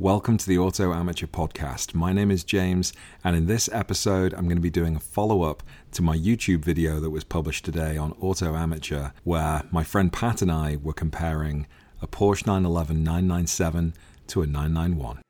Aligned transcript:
Welcome 0.00 0.36
to 0.36 0.46
the 0.46 0.58
Auto 0.58 0.94
Amateur 0.94 1.26
Podcast. 1.26 1.92
My 1.92 2.12
name 2.12 2.30
is 2.30 2.44
James, 2.44 2.92
and 3.24 3.34
in 3.34 3.46
this 3.46 3.68
episode, 3.72 4.32
I'm 4.32 4.44
going 4.44 4.56
to 4.56 4.62
be 4.62 4.70
doing 4.70 4.94
a 4.94 5.00
follow 5.00 5.42
up 5.42 5.64
to 5.90 6.02
my 6.02 6.16
YouTube 6.16 6.60
video 6.60 7.00
that 7.00 7.10
was 7.10 7.24
published 7.24 7.64
today 7.64 7.96
on 7.96 8.14
Auto 8.20 8.54
Amateur, 8.54 9.10
where 9.24 9.64
my 9.72 9.82
friend 9.82 10.12
Pat 10.12 10.40
and 10.40 10.52
I 10.52 10.76
were 10.80 10.92
comparing 10.92 11.66
a 12.00 12.06
Porsche 12.06 12.46
911 12.46 13.02
997 13.02 13.92
to 14.28 14.42
a 14.42 14.46
991. 14.46 15.20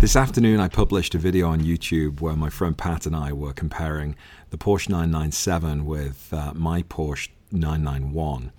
This 0.00 0.16
afternoon, 0.16 0.60
I 0.60 0.68
published 0.68 1.14
a 1.14 1.18
video 1.18 1.50
on 1.50 1.60
YouTube 1.60 2.22
where 2.22 2.34
my 2.34 2.48
friend 2.48 2.74
Pat 2.76 3.04
and 3.04 3.14
I 3.14 3.34
were 3.34 3.52
comparing 3.52 4.16
the 4.48 4.56
Porsche 4.56 4.88
997 4.88 5.84
with 5.84 6.32
uh, 6.32 6.54
my 6.54 6.80
Porsche 6.84 7.28
991. 7.52 8.50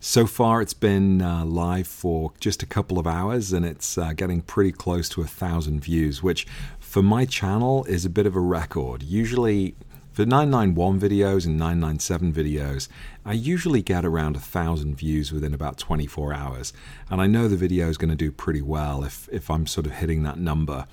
So 0.00 0.26
far, 0.26 0.62
it's 0.62 0.72
been 0.72 1.20
uh, 1.20 1.44
live 1.44 1.86
for 1.86 2.32
just 2.40 2.62
a 2.62 2.66
couple 2.66 2.98
of 2.98 3.06
hours 3.06 3.52
and 3.52 3.66
it's 3.66 3.98
uh, 3.98 4.14
getting 4.14 4.40
pretty 4.40 4.72
close 4.72 5.10
to 5.10 5.20
a 5.20 5.26
thousand 5.26 5.80
views, 5.80 6.22
which 6.22 6.46
for 6.78 7.02
my 7.02 7.26
channel 7.26 7.84
is 7.84 8.06
a 8.06 8.10
bit 8.10 8.24
of 8.24 8.34
a 8.34 8.40
record. 8.40 9.02
Usually, 9.02 9.74
for 10.20 10.26
991 10.26 11.00
videos 11.00 11.46
and 11.46 11.56
997 11.56 12.30
videos, 12.30 12.88
I 13.24 13.32
usually 13.32 13.80
get 13.80 14.04
around 14.04 14.36
a 14.36 14.38
thousand 14.38 14.96
views 14.96 15.32
within 15.32 15.54
about 15.54 15.78
24 15.78 16.34
hours. 16.34 16.74
And 17.08 17.22
I 17.22 17.26
know 17.26 17.48
the 17.48 17.56
video 17.56 17.88
is 17.88 17.96
going 17.96 18.10
to 18.10 18.16
do 18.16 18.30
pretty 18.30 18.60
well 18.60 19.02
if, 19.02 19.30
if 19.32 19.50
I'm 19.50 19.66
sort 19.66 19.86
of 19.86 19.92
hitting 19.92 20.22
that 20.24 20.36
number. 20.36 20.84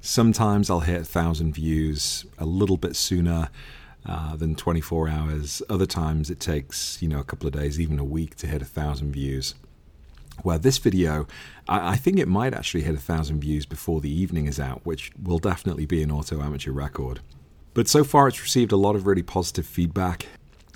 Sometimes 0.00 0.68
I'll 0.68 0.80
hit 0.80 1.02
a 1.02 1.04
thousand 1.04 1.54
views 1.54 2.26
a 2.38 2.44
little 2.44 2.76
bit 2.76 2.96
sooner 2.96 3.50
uh, 4.04 4.34
than 4.34 4.56
24 4.56 5.08
hours. 5.08 5.62
Other 5.70 5.86
times 5.86 6.28
it 6.28 6.40
takes, 6.40 7.00
you 7.00 7.06
know, 7.06 7.20
a 7.20 7.24
couple 7.24 7.46
of 7.46 7.52
days, 7.52 7.78
even 7.78 8.00
a 8.00 8.04
week 8.04 8.34
to 8.38 8.48
hit 8.48 8.62
a 8.62 8.64
thousand 8.64 9.12
views. 9.12 9.54
Where 10.42 10.58
this 10.58 10.78
video, 10.78 11.28
I, 11.68 11.90
I 11.90 11.96
think 11.96 12.18
it 12.18 12.26
might 12.26 12.52
actually 12.52 12.82
hit 12.82 12.96
a 12.96 12.98
thousand 12.98 13.42
views 13.42 13.64
before 13.64 14.00
the 14.00 14.10
evening 14.10 14.46
is 14.46 14.58
out, 14.58 14.84
which 14.84 15.12
will 15.22 15.38
definitely 15.38 15.86
be 15.86 16.02
an 16.02 16.10
auto 16.10 16.42
amateur 16.42 16.72
record. 16.72 17.20
But 17.74 17.88
so 17.88 18.04
far, 18.04 18.28
it's 18.28 18.42
received 18.42 18.72
a 18.72 18.76
lot 18.76 18.96
of 18.96 19.06
really 19.06 19.22
positive 19.22 19.66
feedback. 19.66 20.26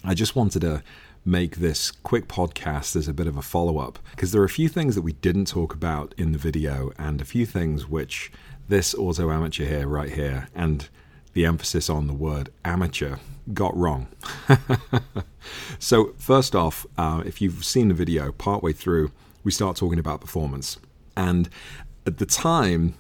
I 0.05 0.15
just 0.15 0.35
wanted 0.35 0.61
to 0.61 0.83
make 1.25 1.57
this 1.57 1.91
quick 1.91 2.29
podcast 2.29 2.97
as 2.97 3.09
a 3.09 3.13
bit 3.13 3.27
of 3.27 3.37
a 3.37 3.43
follow 3.43 3.79
up 3.79 3.99
because 4.13 4.33
there 4.33 4.41
are 4.41 4.47
a 4.47 4.49
few 4.49 4.69
things 4.69 4.95
that 4.95 5.03
we 5.03 5.13
didn't 5.13 5.47
talk 5.47 5.75
about 5.75 6.15
in 6.17 6.33
the 6.33 6.39
video 6.39 6.93
and 6.97 7.21
a 7.21 7.25
few 7.25 7.45
things 7.45 7.89
which 7.89 8.31
this 8.69 8.95
auto 8.95 9.31
amateur 9.31 9.67
here, 9.67 9.87
right 9.87 10.11
here, 10.11 10.49
and 10.55 10.89
the 11.35 11.45
emphasis 11.45 11.91
on 11.91 12.07
the 12.07 12.15
word 12.15 12.51
amateur 12.65 13.17
got 13.53 13.77
wrong. 13.77 14.09
so, 15.79 16.15
first 16.17 16.55
off, 16.55 16.87
uh, 16.97 17.23
if 17.27 17.43
you've 17.43 17.65
seen 17.65 17.89
the 17.89 17.95
video, 17.95 18.33
partway 18.33 18.73
through, 18.73 19.11
we 19.45 19.51
start 19.51 19.77
talking 19.77 19.99
about 19.99 20.21
performance. 20.21 20.79
And 21.17 21.49
at 22.07 22.19
the 22.19 22.27
time, 22.27 22.95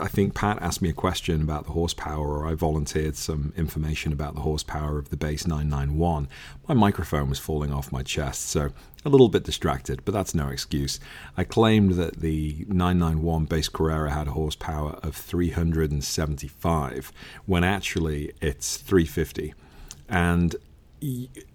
I 0.00 0.08
think 0.08 0.34
Pat 0.34 0.60
asked 0.60 0.82
me 0.82 0.90
a 0.90 0.94
question 0.94 1.40
about 1.40 1.64
the 1.64 1.72
horsepower, 1.72 2.28
or 2.28 2.46
I 2.46 2.54
volunteered 2.54 3.16
some 3.16 3.54
information 3.56 4.12
about 4.12 4.34
the 4.34 4.42
horsepower 4.42 4.98
of 4.98 5.08
the 5.08 5.16
base 5.16 5.46
991. 5.46 6.28
My 6.68 6.74
microphone 6.74 7.30
was 7.30 7.38
falling 7.38 7.72
off 7.72 7.90
my 7.90 8.02
chest, 8.02 8.42
so 8.42 8.70
a 9.02 9.08
little 9.08 9.30
bit 9.30 9.44
distracted, 9.44 10.04
but 10.04 10.12
that's 10.12 10.34
no 10.34 10.48
excuse. 10.48 11.00
I 11.38 11.44
claimed 11.44 11.92
that 11.92 12.20
the 12.20 12.66
991 12.68 13.46
base 13.46 13.70
Carrera 13.70 14.10
had 14.10 14.28
a 14.28 14.32
horsepower 14.32 14.98
of 15.02 15.16
375, 15.16 17.12
when 17.46 17.64
actually 17.64 18.32
it's 18.42 18.76
350. 18.76 19.54
And 20.06 20.54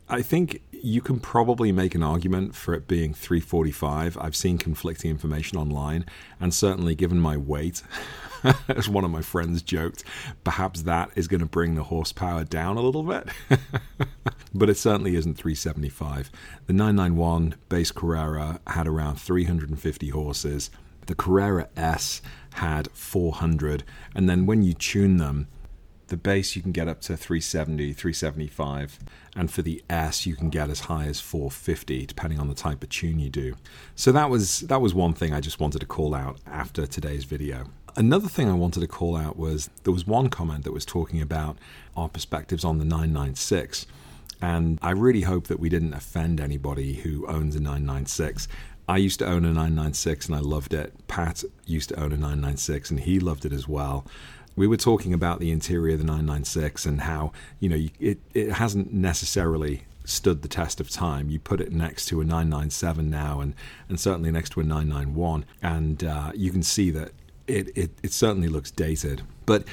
I 0.09 0.23
think 0.23 0.61
you 0.85 1.01
can 1.01 1.19
probably 1.19 1.71
make 1.71 1.95
an 1.95 2.03
argument 2.03 2.53
for 2.53 2.75
it 2.75 2.87
being 2.87 3.11
345. 3.11 4.19
I've 4.21 4.35
seen 4.35 4.59
conflicting 4.59 5.09
information 5.09 5.57
online, 5.57 6.05
and 6.39 6.53
certainly 6.53 6.93
given 6.93 7.19
my 7.19 7.35
weight, 7.35 7.81
as 8.69 8.87
one 8.87 9.03
of 9.03 9.09
my 9.09 9.23
friends 9.23 9.63
joked, 9.63 10.03
perhaps 10.43 10.83
that 10.83 11.09
is 11.15 11.27
going 11.27 11.39
to 11.39 11.47
bring 11.47 11.73
the 11.73 11.83
horsepower 11.83 12.43
down 12.43 12.77
a 12.77 12.81
little 12.81 13.01
bit. 13.01 13.27
but 14.53 14.69
it 14.69 14.77
certainly 14.77 15.15
isn't 15.15 15.33
375. 15.33 16.29
The 16.67 16.73
991 16.73 17.55
base 17.67 17.91
Carrera 17.91 18.59
had 18.67 18.85
around 18.85 19.15
350 19.15 20.09
horses. 20.09 20.69
The 21.07 21.15
Carrera 21.15 21.67
S 21.75 22.21
had 22.55 22.89
400, 22.91 23.83
and 24.13 24.29
then 24.29 24.45
when 24.45 24.61
you 24.61 24.75
tune 24.75 25.17
them, 25.17 25.47
the 26.07 26.17
base 26.17 26.55
you 26.55 26.61
can 26.61 26.71
get 26.71 26.87
up 26.87 27.01
to 27.01 27.17
370, 27.17 27.93
375, 27.93 28.99
and 29.35 29.51
for 29.51 29.61
the 29.61 29.83
S 29.89 30.25
you 30.25 30.35
can 30.35 30.49
get 30.49 30.69
as 30.69 30.81
high 30.81 31.05
as 31.05 31.19
450 31.19 32.05
depending 32.05 32.39
on 32.39 32.47
the 32.47 32.55
type 32.55 32.83
of 32.83 32.89
tune 32.89 33.19
you 33.19 33.29
do. 33.29 33.55
So 33.95 34.11
that 34.11 34.29
was 34.29 34.61
that 34.61 34.81
was 34.81 34.93
one 34.93 35.13
thing 35.13 35.33
I 35.33 35.39
just 35.39 35.59
wanted 35.59 35.79
to 35.79 35.85
call 35.85 36.13
out 36.13 36.39
after 36.45 36.85
today's 36.85 37.25
video. 37.25 37.65
Another 37.97 38.27
thing 38.27 38.49
I 38.49 38.53
wanted 38.53 38.81
to 38.81 38.87
call 38.87 39.15
out 39.15 39.37
was 39.37 39.69
there 39.83 39.93
was 39.93 40.05
one 40.05 40.29
comment 40.29 40.65
that 40.65 40.73
was 40.73 40.85
talking 40.85 41.21
about 41.21 41.57
our 41.95 42.09
perspectives 42.09 42.65
on 42.65 42.77
the 42.77 42.85
996 42.85 43.85
and 44.41 44.79
I 44.81 44.91
really 44.91 45.21
hope 45.21 45.47
that 45.47 45.59
we 45.59 45.69
didn't 45.69 45.93
offend 45.93 46.41
anybody 46.41 46.95
who 46.95 47.25
owns 47.27 47.55
a 47.55 47.59
996. 47.59 48.49
I 48.87 48.97
used 48.97 49.19
to 49.19 49.25
own 49.25 49.45
a 49.45 49.47
996 49.47 50.27
and 50.27 50.35
I 50.35 50.39
loved 50.39 50.73
it. 50.73 50.93
Pat 51.07 51.43
used 51.65 51.89
to 51.89 51.95
own 51.95 52.11
a 52.11 52.17
996 52.17 52.91
and 52.91 52.99
he 52.99 53.19
loved 53.19 53.45
it 53.45 53.53
as 53.53 53.67
well 53.67 54.05
we 54.55 54.67
were 54.67 54.77
talking 54.77 55.13
about 55.13 55.39
the 55.39 55.51
interior 55.51 55.93
of 55.93 55.99
the 55.99 56.05
996 56.05 56.85
and 56.85 57.01
how 57.01 57.31
you 57.59 57.69
know 57.69 57.87
it 57.99 58.19
it 58.33 58.51
hasn't 58.53 58.93
necessarily 58.93 59.83
stood 60.05 60.41
the 60.41 60.47
test 60.47 60.79
of 60.79 60.89
time. 60.89 61.29
You 61.29 61.39
put 61.39 61.59
it 61.59 61.71
next 61.71 62.05
to 62.07 62.21
a 62.21 62.23
997 62.23 63.09
now, 63.09 63.41
and 63.41 63.53
and 63.89 63.99
certainly 63.99 64.31
next 64.31 64.51
to 64.51 64.59
a 64.61 64.63
991, 64.63 65.45
and 65.61 66.03
uh, 66.03 66.31
you 66.35 66.51
can 66.51 66.63
see 66.63 66.91
that 66.91 67.11
it, 67.47 67.75
it 67.75 67.91
it 68.03 68.13
certainly 68.13 68.47
looks 68.47 68.71
dated. 68.71 69.23
But 69.45 69.65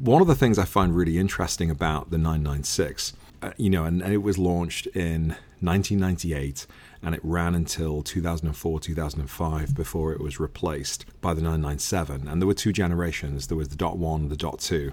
one 0.00 0.22
of 0.22 0.28
the 0.28 0.34
things 0.34 0.58
I 0.58 0.64
find 0.64 0.96
really 0.96 1.18
interesting 1.18 1.70
about 1.70 2.10
the 2.10 2.18
996, 2.18 3.12
uh, 3.12 3.25
you 3.56 3.70
know, 3.70 3.84
and, 3.84 4.02
and 4.02 4.12
it 4.12 4.22
was 4.22 4.38
launched 4.38 4.86
in 4.88 5.36
1998 5.60 6.66
and 7.02 7.14
it 7.14 7.20
ran 7.22 7.54
until 7.54 8.02
2004 8.02 8.80
2005 8.80 9.74
before 9.74 10.12
it 10.12 10.20
was 10.20 10.38
replaced 10.38 11.04
by 11.20 11.32
the 11.32 11.40
997 11.40 12.28
and 12.28 12.40
there 12.40 12.46
were 12.46 12.54
two 12.54 12.72
generations. 12.72 13.46
There 13.46 13.56
was 13.56 13.68
the 13.68 13.76
dot 13.76 13.96
1 13.96 14.28
the 14.28 14.36
dot 14.36 14.60
2 14.60 14.92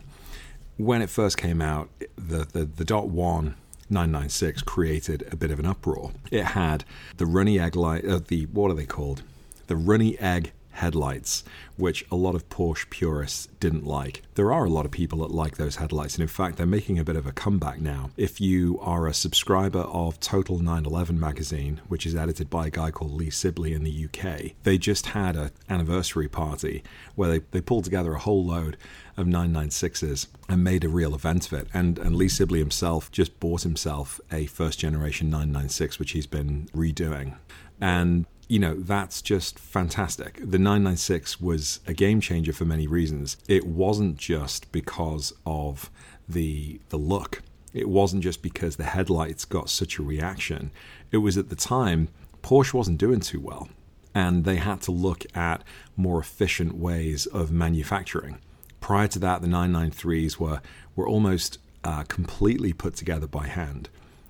when 0.78 1.02
it 1.02 1.10
first 1.10 1.38
came 1.38 1.62
out 1.62 1.90
the 2.16 2.46
the, 2.52 2.66
the 2.66 2.86
dot 2.86 3.10
1 3.10 3.56
996 3.90 4.64
created 4.64 5.28
a 5.32 5.36
bit 5.36 5.52
of 5.52 5.60
an 5.60 5.66
uproar. 5.66 6.12
It 6.32 6.46
had 6.46 6.84
the 7.18 7.26
runny 7.26 7.60
egg 7.60 7.76
light 7.76 8.06
uh, 8.06 8.20
the 8.26 8.46
what 8.48 8.72
are 8.72 8.76
they 8.76 8.86
called? 8.86 9.22
The 9.68 9.76
runny 9.76 10.18
egg 10.20 10.52
headlights, 10.74 11.44
which 11.78 12.06
a 12.12 12.16
lot 12.16 12.36
of 12.36 12.50
Porsche 12.50 12.90
purists 12.90 13.48
didn't 13.60 13.86
like. 13.86 14.22
There 14.36 14.52
are 14.52 14.66
a 14.66 14.70
lot 14.70 14.86
of 14.86 14.92
people 14.92 15.20
that 15.20 15.32
like 15.32 15.58
those 15.58 15.78
headlights, 15.78 16.16
and 16.16 16.22
in 16.22 16.28
fact, 16.28 16.58
they're 16.58 16.66
making 16.66 17.00
a 17.00 17.04
bit 17.04 17.16
of 17.16 17.26
a 17.26 17.32
comeback 17.32 17.80
now. 17.80 18.10
If 18.18 18.42
you 18.42 18.80
are 18.82 19.08
a 19.08 19.14
subscriber 19.14 19.82
of 19.82 20.20
Total 20.20 20.58
911 20.58 21.20
magazine, 21.20 21.82
which 21.88 22.06
is 22.06 22.16
edited 22.16 22.50
by 22.50 22.68
a 22.68 22.72
guy 22.72 22.92
called 22.92 23.14
Lee 23.14 23.30
Sibley 23.30 23.74
in 23.74 23.84
the 23.84 24.06
UK, 24.06 24.54
they 24.64 24.78
just 24.78 25.08
had 25.08 25.36
an 25.36 25.52
anniversary 25.70 26.28
party 26.28 26.84
where 27.16 27.30
they, 27.30 27.46
they 27.52 27.62
pulled 27.62 27.86
together 27.86 28.14
a 28.14 28.20
whole 28.20 28.46
load 28.46 28.78
of 29.16 29.28
996s 29.28 30.28
and 30.50 30.64
made 30.64 30.84
a 30.84 30.90
real 30.90 31.14
event 31.14 31.48
of 31.48 31.54
it. 31.54 31.68
And, 31.74 32.00
and 32.00 32.16
Lee 32.16 32.30
Sibley 32.30 32.60
himself 32.60 33.12
just 33.12 33.40
bought 33.40 33.62
himself 33.62 34.20
a 34.32 34.48
first 34.48 34.80
generation 34.80 35.30
996, 35.30 36.00
which 36.00 36.12
he's 36.12 36.28
been 36.28 36.68
redoing. 36.76 37.36
And 37.80 38.26
you 38.48 38.60
know, 38.60 38.76
that's 38.76 39.22
just 39.22 39.58
fantastic. 39.58 40.36
The 40.36 40.60
996 40.60 41.40
was 41.40 41.80
a 41.88 41.94
game 41.94 42.22
changer 42.22 42.54
for 42.54 42.66
many 42.66 42.88
reasons. 42.88 43.38
It 43.48 43.66
wasn't 43.66 44.18
just 44.18 44.72
because 44.72 45.34
of 45.46 45.90
the 46.28 46.80
the 46.90 46.98
look. 46.98 47.42
It 47.74 47.90
wasn't 47.90 48.24
just 48.24 48.42
because 48.42 48.76
the 48.76 48.84
headlights 48.84 49.46
got 49.46 49.70
such 49.70 49.98
a 49.98 50.04
reaction. 50.04 50.72
It 51.12 51.18
was 51.18 51.38
at 51.38 51.50
the 51.50 51.56
time 51.56 52.10
Porsche 52.44 52.74
wasn't 52.74 53.00
doing 53.00 53.20
too 53.20 53.40
well 53.40 53.70
and 54.14 54.46
they 54.46 54.58
had 54.58 54.82
to 54.82 54.92
look 54.92 55.26
at 55.36 55.64
more 55.96 56.20
efficient 56.20 56.76
ways 56.76 57.26
of 57.28 57.52
manufacturing. 57.52 58.38
Prior 58.80 59.08
to 59.08 59.20
that, 59.20 59.42
the 59.42 59.48
993s 59.48 60.38
were 60.38 60.62
were 60.96 61.08
almost 61.08 61.58
uh, 61.84 62.04
completely 62.04 62.74
put 62.74 62.96
together 62.96 63.28
by 63.28 63.48
hand. 63.48 63.90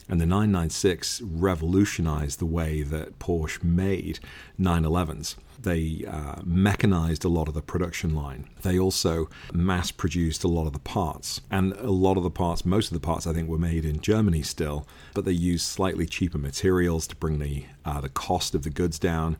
And 0.09 0.19
the 0.19 0.25
996 0.25 1.21
revolutionized 1.21 2.39
the 2.39 2.45
way 2.45 2.81
that 2.81 3.19
Porsche 3.19 3.63
made 3.63 4.19
911s. 4.59 5.35
They 5.61 6.03
uh, 6.05 6.41
mechanized 6.43 7.23
a 7.23 7.29
lot 7.29 7.47
of 7.47 7.53
the 7.53 7.61
production 7.61 8.13
line. 8.13 8.49
They 8.63 8.77
also 8.77 9.29
mass 9.53 9.91
produced 9.91 10.43
a 10.43 10.49
lot 10.49 10.67
of 10.67 10.73
the 10.73 10.79
parts. 10.79 11.39
And 11.49 11.71
a 11.73 11.91
lot 11.91 12.17
of 12.17 12.23
the 12.23 12.29
parts, 12.29 12.65
most 12.65 12.87
of 12.87 12.93
the 12.93 13.05
parts, 13.05 13.25
I 13.25 13.33
think, 13.33 13.47
were 13.47 13.57
made 13.57 13.85
in 13.85 14.01
Germany 14.01 14.41
still, 14.41 14.85
but 15.13 15.23
they 15.23 15.31
used 15.31 15.65
slightly 15.65 16.05
cheaper 16.05 16.37
materials 16.37 17.07
to 17.07 17.15
bring 17.15 17.39
the, 17.39 17.65
uh, 17.85 18.01
the 18.01 18.09
cost 18.09 18.55
of 18.55 18.63
the 18.63 18.69
goods 18.69 18.99
down 18.99 19.37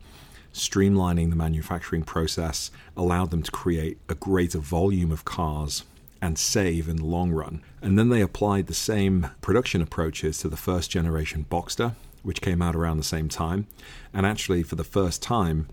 streamlining 0.54 1.30
the 1.30 1.36
manufacturing 1.36 2.04
process 2.04 2.70
allowed 2.96 3.32
them 3.32 3.42
to 3.42 3.50
create 3.50 3.98
a 4.08 4.14
greater 4.14 4.58
volume 4.58 5.10
of 5.10 5.24
cars 5.24 5.82
and 6.24 6.38
save 6.38 6.88
in 6.88 6.96
the 6.96 7.04
long 7.04 7.32
run. 7.32 7.60
And 7.82 7.98
then 7.98 8.08
they 8.08 8.22
applied 8.22 8.66
the 8.66 8.72
same 8.72 9.28
production 9.42 9.82
approaches 9.82 10.38
to 10.38 10.48
the 10.48 10.56
first 10.56 10.90
generation 10.90 11.44
Boxster, 11.50 11.96
which 12.22 12.40
came 12.40 12.62
out 12.62 12.74
around 12.74 12.96
the 12.96 13.04
same 13.04 13.28
time. 13.28 13.66
And 14.14 14.24
actually, 14.24 14.62
for 14.62 14.74
the 14.74 14.84
first 14.84 15.20
time, 15.20 15.68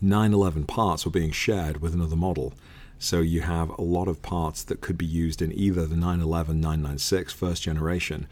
911 0.00 0.66
parts 0.66 1.04
were 1.04 1.10
being 1.10 1.32
shared 1.32 1.80
with 1.80 1.92
another 1.92 2.14
model. 2.14 2.54
So 3.00 3.18
you 3.18 3.40
have 3.40 3.70
a 3.70 3.82
lot 3.82 4.06
of 4.06 4.22
parts 4.22 4.62
that 4.62 4.80
could 4.80 4.96
be 4.96 5.06
used 5.06 5.42
in 5.42 5.50
either 5.52 5.86
the 5.86 5.96
911 5.96 6.60
996 6.60 7.32
first 7.32 7.64
generation 7.64 8.28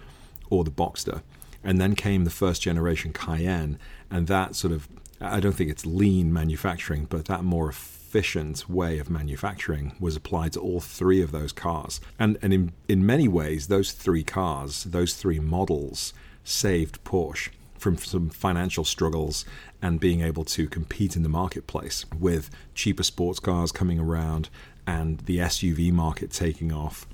or 0.51 0.63
the 0.63 0.71
Boxster. 0.71 1.23
And 1.65 1.81
then 1.81 1.97
came 1.97 2.23
the 2.23 2.31
first 2.31 2.63
generation 2.63 3.13
Cayenne, 3.13 3.81
and 4.13 4.29
that 4.29 4.55
sort 4.55 4.73
of, 4.73 4.87
I 5.21 5.41
don't 5.41 5.53
think 5.53 5.71
it's 5.71 5.87
lean 5.87 6.33
manufacturing, 6.33 7.07
but 7.07 7.27
that 7.27 7.45
more 7.45 7.69
efficient 7.69 8.69
way 8.69 8.99
of 8.99 9.11
manufacturing 9.11 9.95
was 10.01 10.17
applied 10.17 10.53
to 10.55 10.61
all 10.61 10.81
three 10.81 11.21
of 11.21 11.33
those 11.33 11.53
cars. 11.53 12.01
And, 12.19 12.39
and 12.41 12.53
in, 12.53 12.73
in 12.89 13.05
many 13.05 13.29
ways, 13.29 13.67
those 13.67 13.93
three 13.93 14.25
cars, 14.25 14.85
those 14.85 15.15
three 15.15 15.41
models, 15.41 16.13
saved 16.45 17.03
Porsche 17.05 17.51
from 17.79 17.97
some 17.97 18.29
financial 18.29 18.85
struggles 18.85 19.45
and 19.81 20.01
being 20.01 20.21
able 20.21 20.45
to 20.45 20.67
compete 20.69 21.17
in 21.17 21.23
the 21.23 21.29
marketplace 21.29 22.05
with 22.19 22.51
cheaper 22.75 23.03
sports 23.03 23.39
cars 23.39 23.71
coming 23.71 23.99
around 23.99 24.49
and 24.87 25.19
the 25.21 25.39
SUV 25.39 25.93
market 25.93 26.31
taking 26.33 26.73
off. 26.73 27.07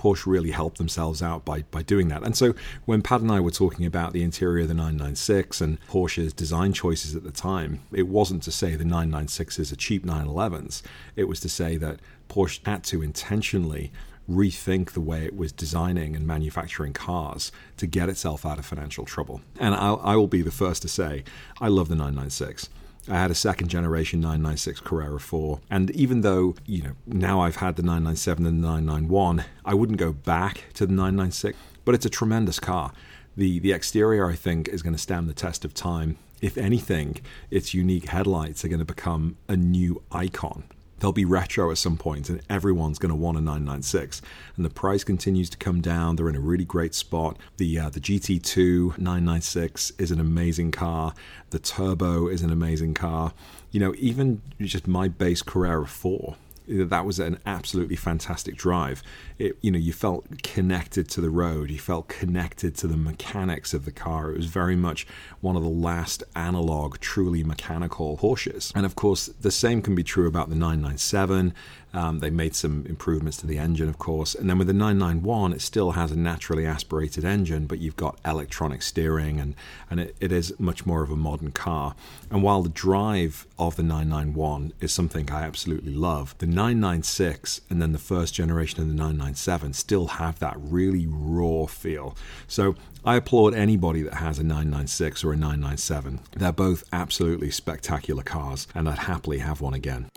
Porsche 0.00 0.24
really 0.24 0.50
helped 0.50 0.78
themselves 0.78 1.20
out 1.20 1.44
by, 1.44 1.60
by 1.70 1.82
doing 1.82 2.08
that. 2.08 2.22
And 2.22 2.34
so 2.34 2.54
when 2.86 3.02
Pat 3.02 3.20
and 3.20 3.30
I 3.30 3.38
were 3.38 3.50
talking 3.50 3.84
about 3.84 4.14
the 4.14 4.22
interior 4.22 4.62
of 4.62 4.68
the 4.68 4.74
996 4.74 5.60
and 5.60 5.78
Porsche's 5.88 6.32
design 6.32 6.72
choices 6.72 7.14
at 7.14 7.22
the 7.22 7.30
time, 7.30 7.82
it 7.92 8.08
wasn't 8.08 8.42
to 8.44 8.50
say 8.50 8.76
the 8.76 8.84
996s 8.84 9.70
are 9.70 9.76
cheap 9.76 10.06
911s. 10.06 10.80
It 11.16 11.24
was 11.24 11.38
to 11.40 11.50
say 11.50 11.76
that 11.76 12.00
Porsche 12.30 12.66
had 12.66 12.82
to 12.84 13.02
intentionally 13.02 13.92
rethink 14.26 14.92
the 14.92 15.02
way 15.02 15.26
it 15.26 15.36
was 15.36 15.52
designing 15.52 16.16
and 16.16 16.26
manufacturing 16.26 16.94
cars 16.94 17.52
to 17.76 17.86
get 17.86 18.08
itself 18.08 18.46
out 18.46 18.58
of 18.58 18.64
financial 18.64 19.04
trouble. 19.04 19.42
And 19.58 19.74
I'll, 19.74 20.00
I 20.02 20.16
will 20.16 20.28
be 20.28 20.40
the 20.40 20.50
first 20.50 20.80
to 20.80 20.88
say, 20.88 21.24
I 21.60 21.68
love 21.68 21.88
the 21.88 21.94
996. 21.94 22.70
I 23.08 23.14
had 23.14 23.30
a 23.30 23.34
second 23.34 23.68
generation 23.68 24.20
996 24.20 24.80
Carrera 24.80 25.18
4. 25.18 25.60
And 25.70 25.90
even 25.92 26.20
though, 26.20 26.54
you 26.66 26.82
know, 26.82 26.92
now 27.06 27.40
I've 27.40 27.56
had 27.56 27.76
the 27.76 27.82
997 27.82 28.46
and 28.46 28.62
the 28.62 28.66
991, 28.66 29.44
I 29.64 29.74
wouldn't 29.74 29.98
go 29.98 30.12
back 30.12 30.64
to 30.74 30.86
the 30.86 30.92
996, 30.92 31.56
but 31.84 31.94
it's 31.94 32.06
a 32.06 32.10
tremendous 32.10 32.60
car. 32.60 32.92
The, 33.36 33.58
the 33.58 33.72
exterior, 33.72 34.28
I 34.28 34.34
think, 34.34 34.68
is 34.68 34.82
going 34.82 34.94
to 34.94 34.98
stand 34.98 35.28
the 35.28 35.34
test 35.34 35.64
of 35.64 35.72
time. 35.72 36.18
If 36.40 36.58
anything, 36.58 37.20
its 37.50 37.74
unique 37.74 38.06
headlights 38.06 38.64
are 38.64 38.68
going 38.68 38.80
to 38.80 38.84
become 38.84 39.36
a 39.48 39.56
new 39.56 40.02
icon 40.10 40.64
they'll 41.00 41.12
be 41.12 41.24
retro 41.24 41.70
at 41.70 41.78
some 41.78 41.96
point 41.96 42.28
and 42.28 42.40
everyone's 42.48 42.98
going 42.98 43.10
to 43.10 43.16
want 43.16 43.36
a 43.36 43.40
996 43.40 44.22
and 44.56 44.64
the 44.64 44.70
price 44.70 45.02
continues 45.02 45.50
to 45.50 45.56
come 45.56 45.80
down. 45.80 46.16
They're 46.16 46.28
in 46.28 46.36
a 46.36 46.40
really 46.40 46.64
great 46.64 46.94
spot. 46.94 47.36
The 47.56 47.78
uh, 47.78 47.90
the 47.90 48.00
GT2 48.00 48.98
996 48.98 49.92
is 49.98 50.10
an 50.10 50.20
amazing 50.20 50.70
car. 50.70 51.14
The 51.50 51.58
turbo 51.58 52.28
is 52.28 52.42
an 52.42 52.50
amazing 52.50 52.94
car. 52.94 53.32
You 53.70 53.80
know 53.80 53.94
even 53.98 54.42
just 54.60 54.86
my 54.86 55.08
base 55.08 55.42
Carrera 55.42 55.86
4 55.86 56.36
that 56.70 57.04
was 57.04 57.18
an 57.18 57.38
absolutely 57.46 57.96
fantastic 57.96 58.56
drive. 58.56 59.02
It, 59.38 59.56
you 59.60 59.70
know, 59.70 59.78
you 59.78 59.92
felt 59.92 60.42
connected 60.42 61.08
to 61.10 61.20
the 61.20 61.30
road. 61.30 61.70
You 61.70 61.78
felt 61.78 62.08
connected 62.08 62.76
to 62.76 62.86
the 62.86 62.96
mechanics 62.96 63.74
of 63.74 63.84
the 63.84 63.92
car. 63.92 64.30
It 64.30 64.36
was 64.36 64.46
very 64.46 64.76
much 64.76 65.06
one 65.40 65.56
of 65.56 65.62
the 65.62 65.68
last 65.68 66.22
analog, 66.34 66.98
truly 67.00 67.42
mechanical 67.42 68.16
Porsches. 68.16 68.72
And 68.74 68.86
of 68.86 68.94
course, 68.94 69.26
the 69.26 69.50
same 69.50 69.82
can 69.82 69.94
be 69.94 70.04
true 70.04 70.26
about 70.26 70.48
the 70.48 70.56
997 70.56 71.54
um, 71.92 72.20
they 72.20 72.30
made 72.30 72.54
some 72.54 72.86
improvements 72.86 73.36
to 73.38 73.46
the 73.46 73.58
engine, 73.58 73.88
of 73.88 73.98
course. 73.98 74.34
And 74.34 74.48
then 74.48 74.58
with 74.58 74.68
the 74.68 74.72
991, 74.72 75.52
it 75.52 75.60
still 75.60 75.92
has 75.92 76.12
a 76.12 76.16
naturally 76.16 76.64
aspirated 76.64 77.24
engine, 77.24 77.66
but 77.66 77.78
you've 77.78 77.96
got 77.96 78.18
electronic 78.24 78.82
steering, 78.82 79.40
and, 79.40 79.54
and 79.90 80.00
it, 80.00 80.16
it 80.20 80.30
is 80.30 80.58
much 80.60 80.86
more 80.86 81.02
of 81.02 81.10
a 81.10 81.16
modern 81.16 81.50
car. 81.50 81.94
And 82.30 82.42
while 82.42 82.62
the 82.62 82.68
drive 82.68 83.46
of 83.58 83.76
the 83.76 83.82
991 83.82 84.72
is 84.80 84.92
something 84.92 85.30
I 85.30 85.42
absolutely 85.42 85.92
love, 85.92 86.36
the 86.38 86.46
996 86.60 87.62
and 87.70 87.80
then 87.80 87.92
the 87.92 87.98
first 87.98 88.34
generation 88.34 88.82
of 88.82 88.88
the 88.88 88.92
997 88.92 89.72
still 89.72 90.06
have 90.06 90.38
that 90.40 90.56
really 90.58 91.06
raw 91.08 91.64
feel. 91.64 92.14
So 92.48 92.74
I 93.02 93.16
applaud 93.16 93.54
anybody 93.54 94.02
that 94.02 94.12
has 94.12 94.38
a 94.38 94.42
996 94.42 95.24
or 95.24 95.32
a 95.32 95.36
997. 95.36 96.20
They're 96.36 96.52
both 96.52 96.84
absolutely 96.92 97.50
spectacular 97.50 98.22
cars, 98.22 98.68
and 98.74 98.90
I'd 98.90 98.98
happily 98.98 99.38
have 99.38 99.62
one 99.62 99.72
again. 99.72 100.10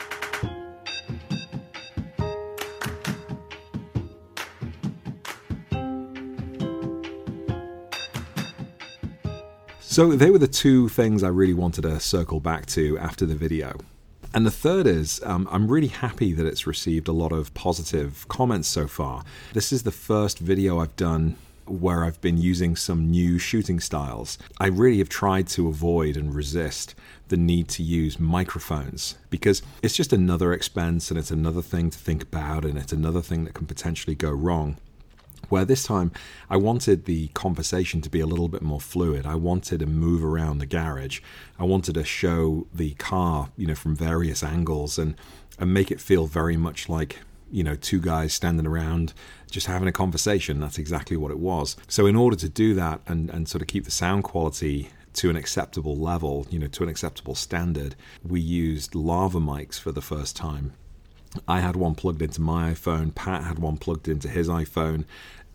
So 9.80 10.12
they 10.12 10.30
were 10.30 10.40
the 10.40 10.48
two 10.50 10.90
things 10.90 11.24
I 11.24 11.30
really 11.30 11.54
wanted 11.54 11.84
to 11.84 12.02
circle 12.02 12.42
back 12.42 12.66
to 12.66 12.98
after 12.98 13.26
the 13.26 13.36
video. 13.36 13.78
And 14.36 14.48
the 14.48 14.52
third 14.52 14.88
is, 14.88 15.22
um, 15.24 15.48
I'm 15.52 15.68
really 15.68 15.90
happy 15.90 16.34
that 16.34 16.48
it's 16.48 16.66
received 16.66 17.08
a 17.08 17.12
lot 17.12 17.32
of 17.32 17.54
positive 17.54 18.28
comments 18.30 18.68
so 18.68 18.88
far. 18.88 19.24
This 19.54 19.72
is 19.72 19.84
the 19.84 19.92
first 19.92 20.40
video 20.40 20.80
I've 20.80 20.96
done 20.96 21.36
where 21.66 22.04
I've 22.04 22.20
been 22.20 22.38
using 22.38 22.76
some 22.76 23.12
new 23.12 23.38
shooting 23.38 23.80
styles. 23.80 24.40
I 24.60 24.68
really 24.68 24.98
have 24.98 25.08
tried 25.08 25.48
to 25.50 25.68
avoid 25.68 26.18
and 26.18 26.34
resist 26.34 26.96
the 27.28 27.38
need 27.38 27.68
to 27.70 27.84
use 27.84 28.20
microphones 28.20 29.18
because 29.30 29.62
it's 29.84 29.96
just 29.96 30.12
another 30.12 30.52
expense 30.52 31.10
and 31.12 31.20
it's 31.20 31.32
another 31.32 31.62
thing 31.62 31.92
to 31.92 31.98
think 31.98 32.24
about 32.24 32.66
and 32.66 32.78
it's 32.78 32.92
another 32.92 33.22
thing 33.22 33.46
that 33.46 33.54
can 33.54 33.68
potentially 33.68 34.16
go 34.16 34.32
wrong 34.32 34.78
where 35.50 35.66
this 35.66 35.84
time 35.84 36.12
I 36.50 36.58
wanted 36.58 37.06
the 37.06 37.28
conversation 37.30 38.02
to 38.02 38.10
be 38.10 38.20
a 38.20 38.26
little 38.26 38.48
bit 38.48 38.62
more 38.62 38.82
fluid. 38.82 39.26
I 39.26 39.36
wanted 39.36 39.80
to 39.80 39.86
move 39.86 40.24
around 40.24 40.60
the 40.60 40.66
garage. 40.66 41.20
I 41.60 41.64
wanted 41.64 41.96
to 41.96 42.04
show 42.04 42.68
the 42.74 42.92
car, 42.96 43.50
you 43.58 43.68
know, 43.68 43.76
from 43.76 43.96
various 43.96 44.44
angles 44.44 44.98
and 44.98 45.16
and 45.60 45.74
make 45.74 45.92
it 45.92 46.02
feel 46.02 46.26
very 46.26 46.58
much 46.58 46.90
like 46.90 47.20
you 47.52 47.64
know 47.64 47.76
two 47.76 48.02
guys 48.02 48.34
standing 48.34 48.66
around 48.66 49.14
just 49.52 49.68
having 49.68 49.88
a 49.88 49.92
conversation 49.92 50.60
that's 50.60 50.80
exactly 50.80 51.16
what 51.16 51.30
it 51.30 51.38
was 51.38 51.78
so 51.88 52.08
in 52.08 52.16
order 52.16 52.36
to 52.36 52.50
do 52.50 52.74
that 52.74 53.00
and 53.06 53.30
and 53.30 53.48
sort 53.48 53.62
of 53.62 53.68
keep 53.68 53.86
the 53.86 53.92
sound 53.92 54.24
quality 54.24 54.90
to 55.14 55.30
an 55.30 55.36
acceptable 55.36 55.96
level 55.96 56.48
you 56.50 56.58
know 56.58 56.68
to 56.68 56.82
an 56.82 56.90
acceptable 56.90 57.36
standard 57.36 57.96
we 58.24 58.42
used 58.42 58.96
lava 58.96 59.40
mics 59.40 59.80
for 59.80 59.92
the 59.92 60.02
first 60.02 60.36
time 60.36 60.74
I 61.48 61.60
had 61.60 61.76
one 61.76 61.96
plugged 61.96 62.22
into 62.22 62.42
my 62.42 62.72
iPhone, 62.72 63.14
Pat 63.14 63.44
had 63.44 63.60
one 63.60 63.78
plugged 63.78 64.08
into 64.08 64.28
his 64.28 64.48
iPhone. 64.48 65.06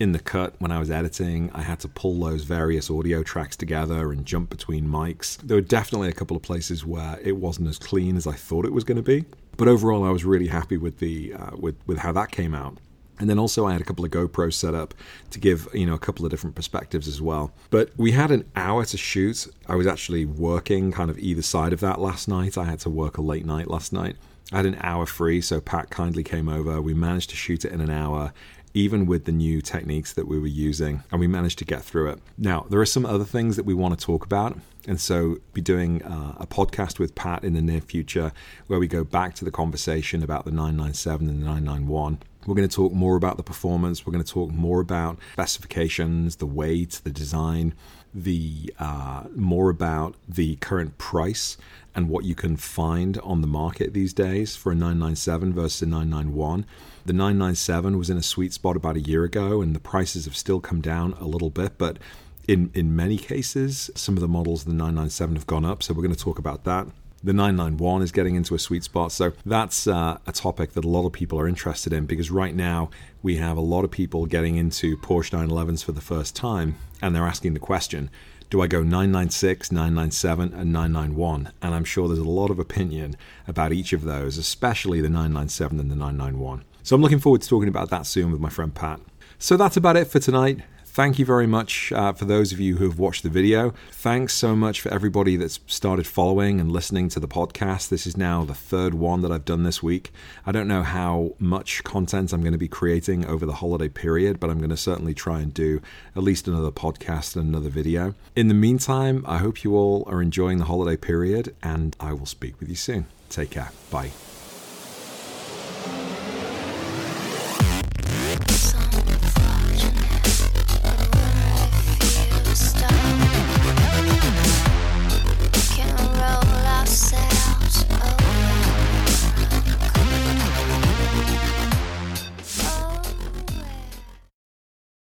In 0.00 0.12
the 0.12 0.20
cut, 0.20 0.54
when 0.60 0.70
I 0.70 0.78
was 0.78 0.92
editing, 0.92 1.50
I 1.52 1.62
had 1.62 1.80
to 1.80 1.88
pull 1.88 2.20
those 2.20 2.44
various 2.44 2.88
audio 2.88 3.24
tracks 3.24 3.56
together 3.56 4.12
and 4.12 4.24
jump 4.24 4.48
between 4.48 4.86
mics. 4.86 5.38
There 5.38 5.56
were 5.56 5.60
definitely 5.60 6.08
a 6.08 6.12
couple 6.12 6.36
of 6.36 6.42
places 6.42 6.86
where 6.86 7.18
it 7.20 7.36
wasn't 7.36 7.68
as 7.68 7.78
clean 7.78 8.16
as 8.16 8.26
I 8.26 8.34
thought 8.34 8.64
it 8.64 8.72
was 8.72 8.84
going 8.84 8.96
to 8.96 9.02
be, 9.02 9.24
but 9.56 9.66
overall, 9.66 10.04
I 10.04 10.10
was 10.10 10.24
really 10.24 10.46
happy 10.46 10.76
with 10.76 11.00
the 11.00 11.34
uh, 11.34 11.50
with 11.56 11.74
with 11.86 11.98
how 11.98 12.12
that 12.12 12.30
came 12.30 12.54
out. 12.54 12.78
And 13.18 13.28
then 13.28 13.38
also 13.38 13.66
I 13.66 13.72
had 13.72 13.80
a 13.80 13.84
couple 13.84 14.04
of 14.04 14.12
GoPros 14.12 14.54
set 14.54 14.74
up 14.74 14.94
to 15.30 15.40
give, 15.40 15.68
you 15.74 15.86
know, 15.86 15.94
a 15.94 15.98
couple 15.98 16.24
of 16.24 16.30
different 16.30 16.54
perspectives 16.54 17.08
as 17.08 17.20
well. 17.20 17.52
But 17.70 17.90
we 17.96 18.12
had 18.12 18.30
an 18.30 18.48
hour 18.54 18.84
to 18.84 18.96
shoot. 18.96 19.48
I 19.66 19.74
was 19.74 19.88
actually 19.88 20.24
working 20.24 20.92
kind 20.92 21.10
of 21.10 21.18
either 21.18 21.42
side 21.42 21.72
of 21.72 21.80
that 21.80 22.00
last 22.00 22.28
night. 22.28 22.56
I 22.56 22.64
had 22.64 22.78
to 22.80 22.90
work 22.90 23.18
a 23.18 23.22
late 23.22 23.44
night 23.44 23.68
last 23.68 23.92
night. 23.92 24.16
I 24.52 24.56
had 24.56 24.66
an 24.66 24.78
hour 24.80 25.04
free, 25.04 25.40
so 25.42 25.60
Pat 25.60 25.90
kindly 25.90 26.24
came 26.24 26.48
over. 26.48 26.80
We 26.80 26.94
managed 26.94 27.30
to 27.30 27.36
shoot 27.36 27.66
it 27.66 27.72
in 27.72 27.82
an 27.82 27.90
hour, 27.90 28.32
even 28.72 29.04
with 29.04 29.26
the 29.26 29.32
new 29.32 29.60
techniques 29.60 30.14
that 30.14 30.26
we 30.26 30.38
were 30.38 30.46
using, 30.46 31.02
and 31.10 31.20
we 31.20 31.26
managed 31.26 31.58
to 31.58 31.66
get 31.66 31.82
through 31.82 32.10
it. 32.10 32.18
Now, 32.38 32.64
there 32.70 32.80
are 32.80 32.86
some 32.86 33.04
other 33.04 33.24
things 33.24 33.56
that 33.56 33.66
we 33.66 33.74
want 33.74 33.98
to 33.98 34.04
talk 34.04 34.24
about, 34.24 34.56
and 34.86 34.98
so 34.98 35.36
be 35.52 35.60
doing 35.60 36.02
uh, 36.02 36.36
a 36.38 36.46
podcast 36.46 36.98
with 36.98 37.14
Pat 37.14 37.44
in 37.44 37.52
the 37.52 37.60
near 37.60 37.82
future 37.82 38.32
where 38.68 38.78
we 38.78 38.86
go 38.86 39.04
back 39.04 39.34
to 39.34 39.44
the 39.44 39.50
conversation 39.50 40.22
about 40.22 40.46
the 40.46 40.50
997 40.50 41.28
and 41.28 41.40
the 41.42 41.44
991. 41.44 42.18
We're 42.46 42.54
going 42.54 42.68
to 42.68 42.74
talk 42.74 42.92
more 42.94 43.16
about 43.16 43.36
the 43.36 43.42
performance. 43.42 44.06
We're 44.06 44.12
going 44.12 44.24
to 44.24 44.32
talk 44.32 44.50
more 44.50 44.80
about 44.80 45.18
specifications, 45.34 46.36
the 46.36 46.46
weight, 46.46 47.02
the 47.04 47.10
design, 47.10 47.74
the 48.14 48.72
uh, 48.78 49.24
more 49.36 49.68
about 49.68 50.14
the 50.26 50.56
current 50.56 50.96
price 50.96 51.58
and 51.98 52.08
what 52.08 52.24
you 52.24 52.36
can 52.36 52.56
find 52.56 53.18
on 53.24 53.40
the 53.40 53.48
market 53.48 53.92
these 53.92 54.12
days 54.12 54.54
for 54.54 54.70
a 54.70 54.74
997 54.76 55.52
versus 55.52 55.82
a 55.82 55.86
991. 55.86 56.64
The 57.04 57.12
997 57.12 57.98
was 57.98 58.08
in 58.08 58.16
a 58.16 58.22
sweet 58.22 58.52
spot 58.52 58.76
about 58.76 58.94
a 58.94 59.00
year 59.00 59.24
ago, 59.24 59.60
and 59.60 59.74
the 59.74 59.80
prices 59.80 60.24
have 60.24 60.36
still 60.36 60.60
come 60.60 60.80
down 60.80 61.14
a 61.14 61.24
little 61.24 61.50
bit, 61.50 61.76
but 61.76 61.98
in, 62.46 62.70
in 62.72 62.94
many 62.94 63.18
cases, 63.18 63.90
some 63.96 64.16
of 64.16 64.20
the 64.20 64.28
models 64.28 64.60
of 64.62 64.68
the 64.68 64.74
997 64.74 65.34
have 65.34 65.48
gone 65.48 65.64
up, 65.64 65.82
so 65.82 65.92
we're 65.92 66.04
going 66.04 66.14
to 66.14 66.24
talk 66.24 66.38
about 66.38 66.62
that. 66.62 66.86
The 67.24 67.32
991 67.32 68.02
is 68.02 68.12
getting 68.12 68.36
into 68.36 68.54
a 68.54 68.60
sweet 68.60 68.84
spot. 68.84 69.10
So 69.10 69.32
that's 69.44 69.88
uh, 69.88 70.18
a 70.24 70.30
topic 70.30 70.74
that 70.74 70.84
a 70.84 70.88
lot 70.88 71.04
of 71.04 71.12
people 71.12 71.40
are 71.40 71.48
interested 71.48 71.92
in 71.92 72.06
because 72.06 72.30
right 72.30 72.54
now 72.54 72.90
we 73.24 73.38
have 73.38 73.56
a 73.56 73.60
lot 73.60 73.84
of 73.84 73.90
people 73.90 74.26
getting 74.26 74.54
into 74.54 74.96
Porsche 74.98 75.32
911s 75.32 75.84
for 75.84 75.90
the 75.90 76.00
first 76.00 76.36
time 76.36 76.76
and 77.02 77.12
they're 77.12 77.26
asking 77.26 77.54
the 77.54 77.58
question 77.58 78.08
do 78.50 78.62
I 78.62 78.66
go 78.66 78.82
996, 78.82 79.70
997, 79.70 80.54
and 80.54 80.72
991? 80.72 81.52
And 81.60 81.74
I'm 81.74 81.84
sure 81.84 82.08
there's 82.08 82.18
a 82.18 82.24
lot 82.24 82.50
of 82.50 82.58
opinion 82.58 83.16
about 83.46 83.72
each 83.72 83.92
of 83.92 84.04
those, 84.04 84.38
especially 84.38 85.00
the 85.00 85.08
997 85.08 85.78
and 85.78 85.90
the 85.90 85.96
991. 85.96 86.64
So 86.82 86.96
I'm 86.96 87.02
looking 87.02 87.18
forward 87.18 87.42
to 87.42 87.48
talking 87.48 87.68
about 87.68 87.90
that 87.90 88.06
soon 88.06 88.32
with 88.32 88.40
my 88.40 88.48
friend 88.48 88.74
Pat. 88.74 89.00
So 89.38 89.56
that's 89.56 89.76
about 89.76 89.96
it 89.96 90.06
for 90.06 90.18
tonight. 90.18 90.60
Thank 90.98 91.20
you 91.20 91.24
very 91.24 91.46
much 91.46 91.92
uh, 91.92 92.12
for 92.12 92.24
those 92.24 92.52
of 92.52 92.58
you 92.58 92.78
who 92.78 92.88
have 92.88 92.98
watched 92.98 93.22
the 93.22 93.28
video. 93.28 93.72
Thanks 93.92 94.34
so 94.34 94.56
much 94.56 94.80
for 94.80 94.92
everybody 94.92 95.36
that's 95.36 95.60
started 95.68 96.08
following 96.08 96.60
and 96.60 96.72
listening 96.72 97.08
to 97.10 97.20
the 97.20 97.28
podcast. 97.28 97.88
This 97.88 98.04
is 98.04 98.16
now 98.16 98.44
the 98.44 98.52
third 98.52 98.94
one 98.94 99.20
that 99.20 99.30
I've 99.30 99.44
done 99.44 99.62
this 99.62 99.80
week. 99.80 100.10
I 100.44 100.50
don't 100.50 100.66
know 100.66 100.82
how 100.82 101.34
much 101.38 101.84
content 101.84 102.32
I'm 102.32 102.40
going 102.40 102.50
to 102.50 102.58
be 102.58 102.66
creating 102.66 103.24
over 103.26 103.46
the 103.46 103.52
holiday 103.52 103.88
period, 103.88 104.40
but 104.40 104.50
I'm 104.50 104.58
going 104.58 104.70
to 104.70 104.76
certainly 104.76 105.14
try 105.14 105.38
and 105.38 105.54
do 105.54 105.80
at 106.16 106.24
least 106.24 106.48
another 106.48 106.72
podcast 106.72 107.36
and 107.36 107.48
another 107.48 107.70
video. 107.70 108.16
In 108.34 108.48
the 108.48 108.54
meantime, 108.54 109.24
I 109.24 109.38
hope 109.38 109.62
you 109.62 109.76
all 109.76 110.02
are 110.08 110.20
enjoying 110.20 110.58
the 110.58 110.64
holiday 110.64 110.96
period, 110.96 111.54
and 111.62 111.94
I 112.00 112.12
will 112.12 112.26
speak 112.26 112.58
with 112.58 112.68
you 112.68 112.74
soon. 112.74 113.06
Take 113.30 113.50
care. 113.50 113.70
Bye. 113.92 114.10